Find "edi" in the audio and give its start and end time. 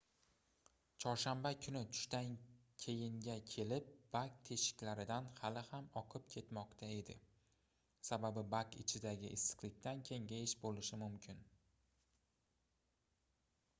6.95-7.17